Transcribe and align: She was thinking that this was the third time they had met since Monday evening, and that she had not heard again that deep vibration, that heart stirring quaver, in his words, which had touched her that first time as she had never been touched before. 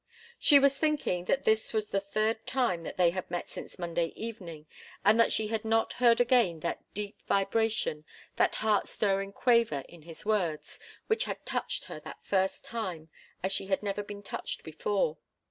She 0.39 0.57
was 0.57 0.75
thinking 0.75 1.25
that 1.25 1.43
this 1.43 1.73
was 1.73 1.89
the 1.89 1.99
third 2.01 2.47
time 2.47 2.89
they 2.97 3.11
had 3.11 3.29
met 3.29 3.51
since 3.51 3.77
Monday 3.77 4.07
evening, 4.15 4.65
and 5.05 5.19
that 5.19 5.31
she 5.31 5.49
had 5.49 5.63
not 5.63 5.93
heard 5.93 6.19
again 6.19 6.61
that 6.61 6.83
deep 6.95 7.21
vibration, 7.27 8.03
that 8.35 8.55
heart 8.55 8.87
stirring 8.87 9.31
quaver, 9.31 9.83
in 9.87 10.01
his 10.01 10.25
words, 10.25 10.79
which 11.05 11.25
had 11.25 11.45
touched 11.45 11.85
her 11.85 11.99
that 11.99 12.25
first 12.25 12.65
time 12.65 13.09
as 13.43 13.51
she 13.51 13.67
had 13.67 13.83
never 13.83 14.01
been 14.01 14.23
touched 14.23 14.63
before. 14.63 15.17